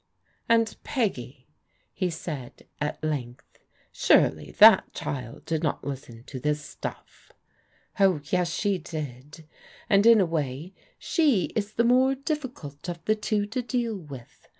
[0.49, 1.47] "And Peggy,"
[1.93, 3.59] he said at length,"
[3.91, 7.31] surely that child did not listen to this stuff?
[7.99, 9.47] ""Oh, yes, she did.
[9.91, 13.95] And in a way she is the more diffi cult of the two to deal
[13.95, 14.47] with.